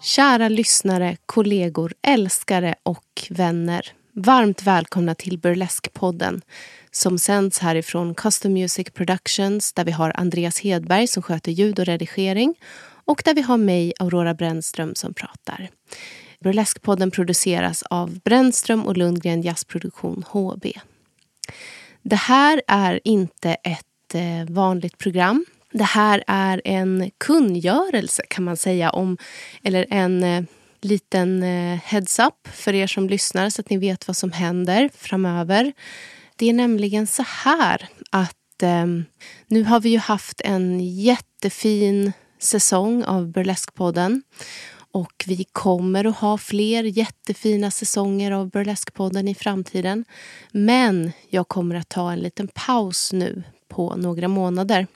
[0.00, 3.92] Kära lyssnare, kollegor, älskare och vänner.
[4.12, 6.40] Varmt välkomna till Burlesque-podden
[6.90, 11.86] som sänds härifrån Custom Music Productions där vi har Andreas Hedberg som sköter ljud och
[11.86, 12.54] redigering
[13.04, 15.68] och där vi har mig, Aurora Brännström, som pratar.
[16.40, 20.66] Burlesque-podden produceras av Brännström och Lundgren Jazzproduktion HB.
[22.08, 25.44] Det här är inte ett ett eh, vanligt program.
[25.72, 29.18] Det här är en kungörelse kan man säga om,
[29.62, 30.42] eller en eh,
[30.80, 35.72] liten eh, heads-up för er som lyssnar så att ni vet vad som händer framöver.
[36.36, 38.86] Det är nämligen så här att eh,
[39.46, 44.22] nu har vi ju haft en jättefin säsong av Burlesque-podden.
[44.92, 50.04] Och vi kommer att ha fler jättefina säsonger av Burlesque-podden i framtiden.
[50.52, 54.86] Men jag kommer att ta en liten paus nu på några månader.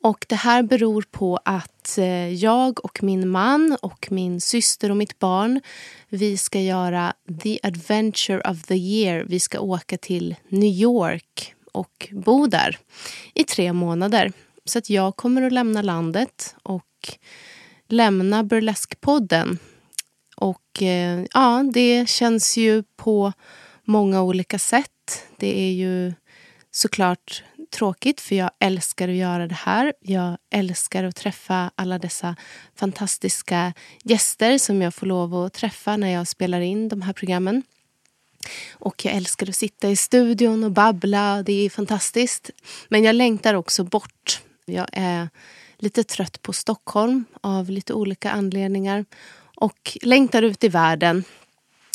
[0.00, 4.96] Och det här beror på att eh, jag och min man och min syster och
[4.96, 5.60] mitt barn
[6.08, 9.24] vi ska göra the adventure of the year.
[9.28, 12.78] Vi ska åka till New York och bo där
[13.34, 14.32] i tre månader.
[14.64, 16.84] Så att jag kommer att lämna landet och
[17.88, 19.58] lämna Burlesque-podden.
[20.36, 23.32] Och eh, ja, det känns ju på
[23.84, 25.24] många olika sätt.
[25.36, 26.12] Det är ju
[26.70, 29.92] såklart tråkigt för jag älskar att göra det här.
[30.00, 32.36] Jag älskar att träffa alla dessa
[32.76, 37.62] fantastiska gäster som jag får lov att träffa när jag spelar in de här programmen.
[38.72, 41.42] Och jag älskar att sitta i studion och babbla.
[41.42, 42.50] Det är fantastiskt.
[42.88, 44.42] Men jag längtar också bort.
[44.64, 45.28] Jag är
[45.78, 49.04] lite trött på Stockholm av lite olika anledningar
[49.56, 51.24] och längtar ut i världen.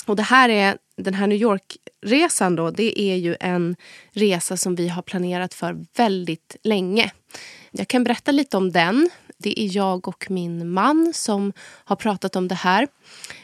[0.06, 3.76] Och det här är, den här New York-resan då, det är ju en
[4.12, 7.12] resa som vi har planerat för väldigt länge.
[7.72, 9.10] Jag kan berätta lite om den.
[9.38, 12.88] Det är jag och min man som har pratat om det här.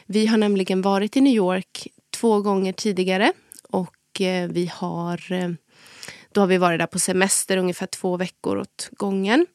[0.06, 5.50] Vi har nämligen varit i New York två gånger tidigare och eh, vi har eh,
[6.32, 9.46] då har vi varit där på semester ungefär två veckor åt gången.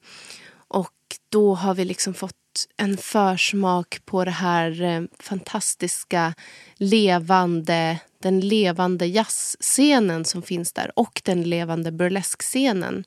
[0.67, 0.91] Och
[1.29, 2.35] då har vi liksom fått
[2.77, 6.33] en försmak på det här eh, fantastiska
[6.75, 13.03] levande, den levande jazzscenen som finns där och den levande burleskscenen.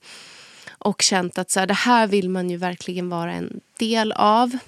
[0.70, 4.59] Och känt att så här, det här vill man ju verkligen vara en del av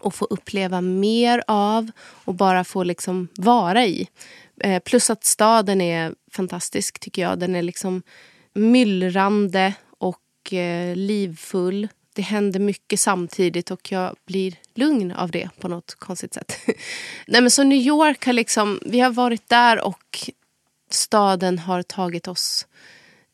[0.00, 1.90] och få uppleva mer av
[2.24, 4.08] och bara få liksom vara i.
[4.60, 7.38] Eh, plus att staden är fantastisk tycker jag.
[7.38, 8.02] Den är liksom
[8.54, 11.88] myllrande och eh, livfull.
[12.18, 16.58] Det händer mycket samtidigt och jag blir lugn av det på något konstigt sätt.
[17.26, 20.30] Nej, men så New York har liksom, vi har varit där och
[20.90, 22.66] staden har tagit oss,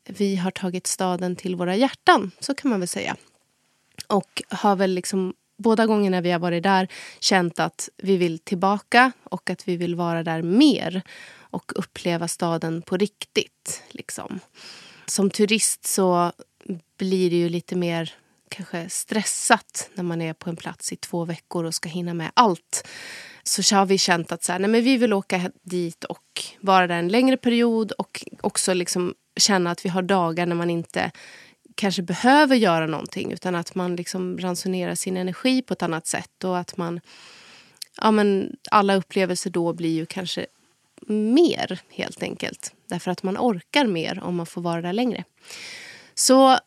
[0.08, 3.16] vi har tagit staden till våra hjärtan, så kan man väl säga.
[4.06, 6.88] Och har väl liksom båda gångerna vi har varit där
[7.20, 11.02] känt att vi vill tillbaka och att vi vill vara där mer
[11.38, 13.82] och uppleva staden på riktigt.
[13.88, 14.40] Liksom.
[15.06, 16.32] Som turist så
[16.98, 18.14] blir det ju lite mer
[18.54, 22.30] kanske stressat när man är på en plats i två veckor och ska hinna med
[22.34, 22.88] allt.
[23.42, 26.86] Så har vi känt att så här, nej men vi vill åka dit och vara
[26.86, 31.10] där en längre period och också liksom känna att vi har dagar när man inte
[31.74, 36.44] kanske behöver göra någonting utan att man liksom ransonerar sin energi på ett annat sätt
[36.44, 37.00] och att man
[38.00, 40.46] ja men alla upplevelser då blir ju kanske
[41.06, 42.74] mer helt enkelt.
[42.88, 45.24] Därför att man orkar mer om man får vara där längre.
[46.14, 46.58] Så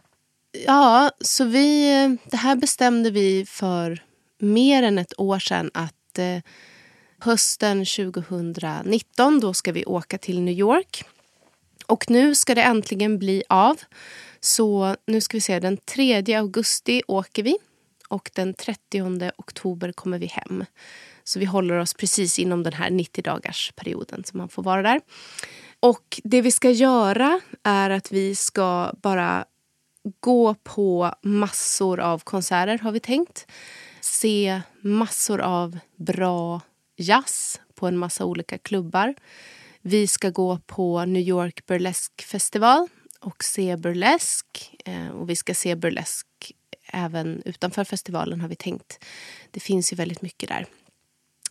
[0.66, 4.04] ja, så vi, det här bestämde vi för
[4.40, 6.40] mer än ett år sedan att eh,
[7.20, 11.04] hösten 2019 då ska vi åka till New York.
[11.86, 13.82] Och nu ska det äntligen bli av.
[14.40, 17.58] Så nu ska vi se, den 3 augusti åker vi
[18.08, 20.66] och den 30 oktober kommer vi hem.
[21.24, 24.82] Så vi håller oss precis inom den här 90 dagars perioden som man får vara
[24.82, 25.02] där.
[25.80, 29.46] Och det vi ska göra är att vi ska bara
[30.20, 33.48] gå på massor av konserter har vi tänkt.
[34.02, 36.62] Se massor av bra
[36.98, 39.16] jazz på en massa olika klubbar.
[39.82, 42.88] Vi ska gå på New York Burlesque Festival
[43.20, 44.76] och se burlesk.
[44.86, 46.28] Eh, och vi ska se burlesk
[46.94, 49.04] även utanför festivalen har vi tänkt.
[49.52, 50.66] Det finns ju väldigt mycket där.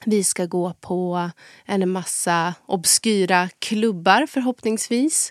[0.05, 1.31] Vi ska gå på
[1.64, 5.31] en massa obskyra klubbar förhoppningsvis.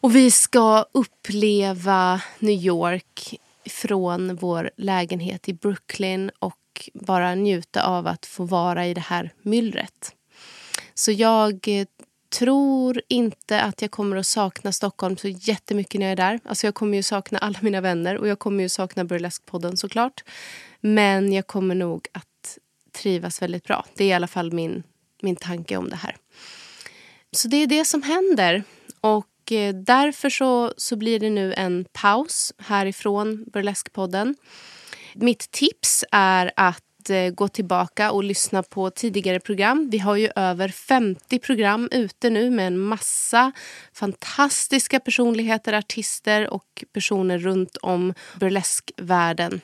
[0.00, 8.06] Och vi ska uppleva New York från vår lägenhet i Brooklyn och bara njuta av
[8.06, 10.14] att få vara i det här myllret.
[10.94, 11.86] Så jag eh,
[12.28, 16.40] tror inte att jag kommer att sakna Stockholm så jättemycket när jag är där.
[16.44, 20.24] Alltså jag kommer ju sakna alla mina vänner och jag kommer ju sakna Burlesque-podden såklart.
[20.80, 22.58] Men jag kommer nog att
[22.92, 23.86] trivas väldigt bra.
[23.94, 24.82] Det är i alla fall min,
[25.22, 26.16] min tanke om det här.
[27.32, 28.62] Så det är det som händer.
[29.00, 34.34] Och Eh, därför så, så blir det nu en paus härifrån Burleskpodden.
[35.14, 39.88] Mitt tips är att eh, gå tillbaka och lyssna på tidigare program.
[39.90, 43.52] Vi har ju över 50 program ute nu med en massa
[43.92, 49.60] fantastiska personligheter, artister och personer runt om burleskvärlden.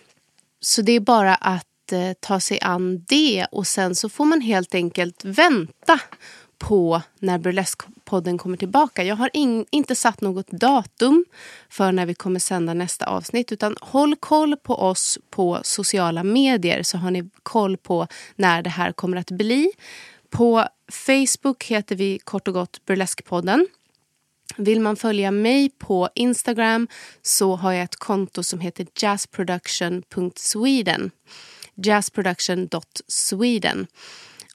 [0.60, 4.40] Så det är bara att eh, ta sig an det och sen så får man
[4.40, 6.00] helt enkelt vänta
[6.58, 7.38] på när
[8.05, 9.05] podden kommer tillbaka.
[9.05, 11.25] Jag har in, inte satt något datum
[11.69, 13.53] för när vi kommer sända nästa avsnitt.
[13.53, 18.06] Utan håll koll på oss på sociala medier så har ni koll på
[18.37, 19.71] när det här kommer att bli.
[20.31, 23.67] På Facebook heter vi kort och gott Burleskpodden.
[24.56, 26.89] Vill man följa mig på Instagram
[27.23, 31.11] så har jag ett konto som heter jazzproduction.sweden.
[31.75, 33.87] jazzproduction.sweden.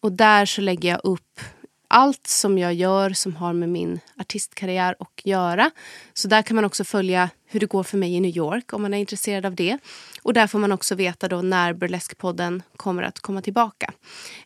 [0.02, 1.40] Och där så lägger jag upp
[1.90, 5.72] allt som jag gör som har med min artistkarriär att göra.
[6.14, 8.82] Så där kan man också följa hur det går för mig i New York om
[8.82, 9.78] man är intresserad av det.
[10.22, 13.94] Och där får man också veta då när Burlesque-podden kommer att komma tillbaka.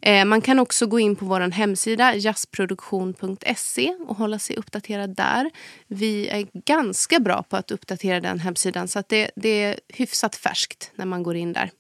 [0.01, 5.51] Eh, man kan också gå in på vår hemsida jazzproduktion.se och hålla sig uppdaterad där.
[5.88, 10.36] Vi är ganska bra på att uppdatera den hemsidan så att det, det är hyfsat
[10.36, 11.72] färskt när man går in där.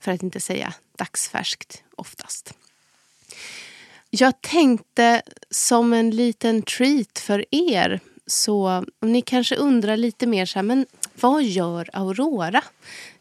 [0.00, 2.54] För att inte säga dagsfärskt oftast.
[4.14, 10.46] Jag tänkte som en liten treat för er så om ni kanske undrar lite mer
[10.46, 10.86] så här, men
[11.20, 12.62] vad gör Aurora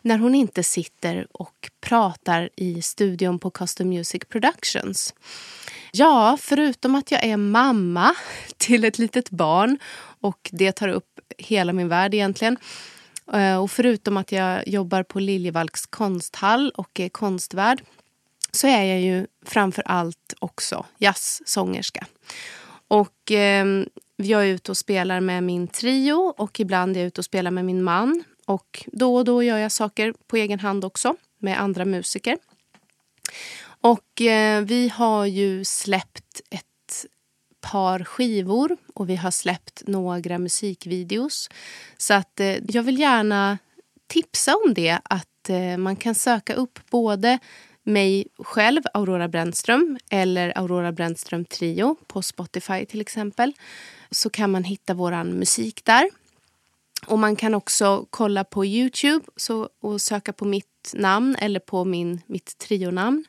[0.01, 5.13] när hon inte sitter och pratar i studion på Custom Music Productions?
[5.91, 8.15] Ja, förutom att jag är mamma
[8.57, 9.79] till ett litet barn
[10.21, 12.57] och det tar upp hela min värld egentligen.
[13.33, 17.81] Eh, och förutom att jag jobbar på Liljevalchs konsthall och är konstvärd
[18.51, 22.07] så är jag ju framför allt också jazzsångerska.
[22.87, 23.65] Och eh,
[24.15, 27.51] jag är ute och spelar med min trio och ibland är jag ute och spelar
[27.51, 28.23] med min man.
[28.45, 32.37] Och då och då gör jag saker på egen hand också med andra musiker.
[33.81, 37.05] Och eh, vi har ju släppt ett
[37.61, 41.49] par skivor och vi har släppt några musikvideos.
[41.97, 43.57] Så att eh, jag vill gärna
[44.07, 47.39] tipsa om det, att eh, man kan söka upp både
[47.83, 53.53] mig själv, Aurora Brännström eller Aurora Brännström Trio på Spotify till exempel
[54.11, 56.09] så kan man hitta vår musik där.
[57.07, 61.85] Och Man kan också kolla på Youtube så, och söka på mitt namn eller på
[61.85, 63.25] min, mitt trionamn.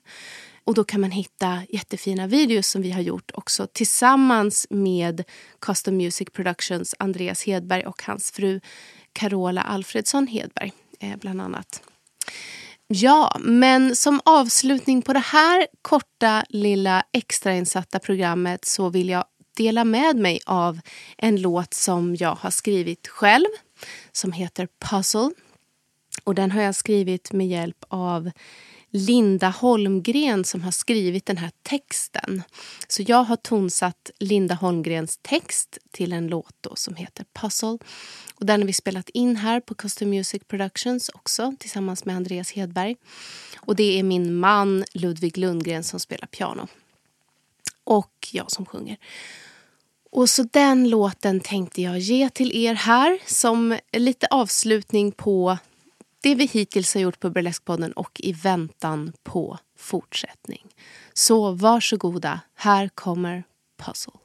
[0.65, 5.25] Och Då kan man hitta jättefina videos som vi har gjort också tillsammans med
[5.59, 8.61] Custom Music Productions Andreas Hedberg och hans fru
[9.13, 11.83] Carola Alfredsson Hedberg, eh, bland annat.
[12.95, 19.25] Ja, men som avslutning på det här korta lilla extrainsatta programmet så vill jag
[19.57, 20.81] dela med mig av
[21.19, 23.47] en låt som jag har skrivit själv
[24.13, 25.31] som heter Puzzle.
[26.25, 28.31] Och Den har jag skrivit med hjälp av
[28.95, 32.43] Linda Holmgren som har skrivit den här texten.
[32.89, 37.79] Så jag har tonsatt Linda Holmgrens text till en låt som heter Puzzle.
[38.35, 42.53] Och den har vi spelat in här på Custom Music Productions också tillsammans med Andreas
[42.53, 42.97] Hedberg.
[43.57, 46.69] Och det är min man Ludvig Lundgren som spelar piano.
[47.85, 48.97] Och jag som sjunger.
[50.11, 55.59] Och så den låten tänkte jag ge till er här som lite avslutning på
[56.23, 60.67] det vi hittills har gjort på Burleskpodden och i väntan på fortsättning.
[61.13, 63.45] Så varsågoda, här kommer
[63.79, 64.22] Puzzle.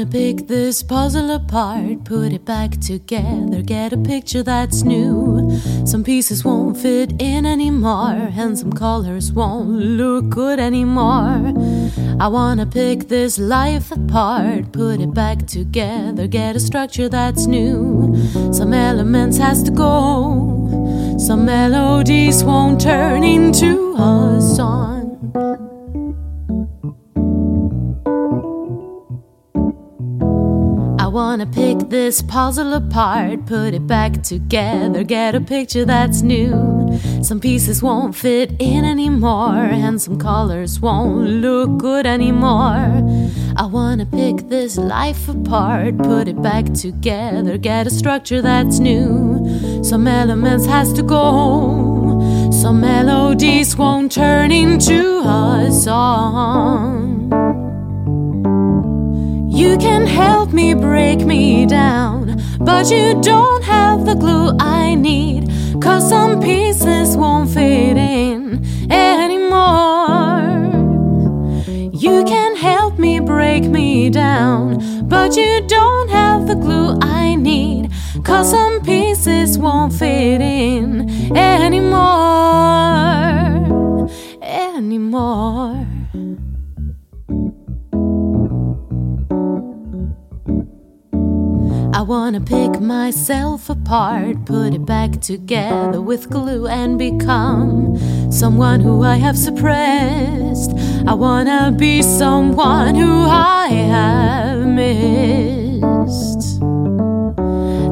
[0.00, 5.50] Wanna pick this puzzle apart, put it back together, get a picture that's new.
[5.84, 11.52] Some pieces won't fit in anymore, and some colors won't look good anymore.
[12.18, 18.16] I wanna pick this life apart, put it back together, get a structure that's new.
[18.54, 24.99] Some elements has to go, some melodies won't turn into a song.
[31.30, 36.98] Wanna pick this puzzle apart, put it back together, get a picture that's new.
[37.22, 42.90] Some pieces won't fit in anymore, and some colors won't look good anymore.
[43.56, 49.84] I wanna pick this life apart, put it back together, get a structure that's new.
[49.84, 57.19] Some elements has to go, some melodies won't turn into a song.
[59.60, 65.50] You can help me break me down, but you don't have the glue I need.
[65.82, 70.48] Cause some pieces won't fit in anymore.
[71.92, 77.90] You can help me break me down, but you don't have the glue I need.
[78.24, 82.29] Cause some pieces won't fit in anymore.
[92.10, 97.96] Wanna pick myself apart, put it back together with glue, and become
[98.32, 100.72] someone who I have suppressed.
[101.06, 106.60] I wanna be someone who I have missed.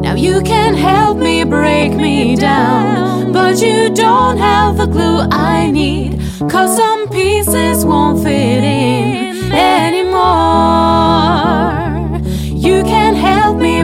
[0.02, 5.70] Now you can help me break me down, but you don't have the glue I
[5.70, 6.20] need,
[6.50, 11.77] cause some pieces won't fit in anymore.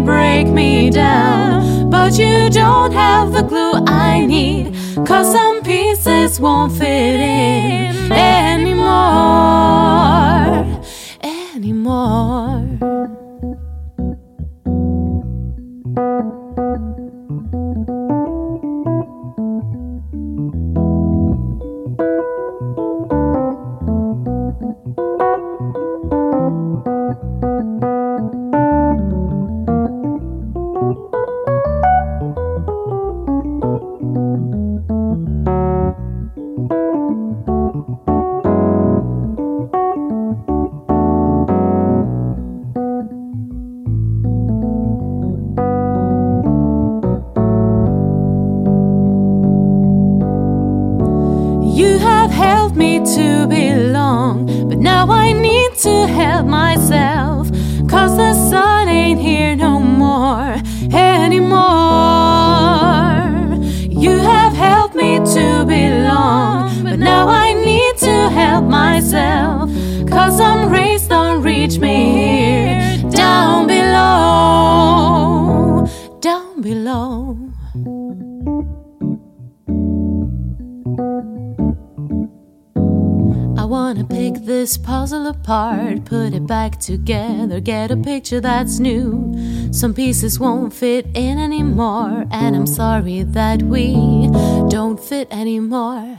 [0.04, 4.74] Break me down, but you don't have the glue I need.
[5.06, 8.84] Cause some pieces won't fit in anymore.
[11.22, 12.34] Anymore.
[84.64, 89.34] This puzzle apart, put it back together, get a picture that's new.
[89.72, 93.92] Some pieces won't fit in anymore, and I'm sorry that we
[94.70, 96.18] don't fit anymore.